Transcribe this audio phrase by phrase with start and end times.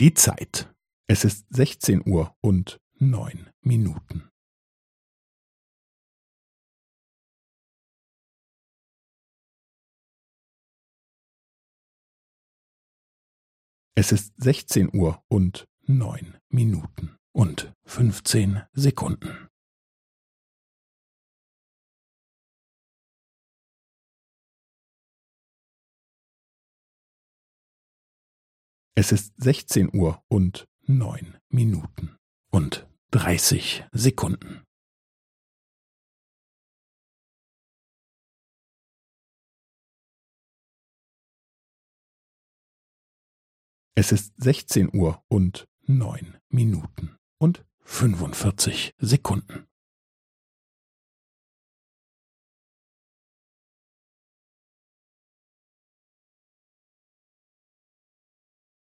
[0.00, 0.72] Die Zeit.
[1.08, 4.30] Es ist sechzehn Uhr und neun Minuten.
[13.96, 19.47] Es ist sechzehn Uhr und neun Minuten und fünfzehn Sekunden.
[29.00, 32.16] Es ist sechzehn Uhr und neun Minuten
[32.50, 34.64] und dreißig Sekunden.
[43.94, 49.67] Es ist sechzehn Uhr und neun Minuten und fünfundvierzig Sekunden.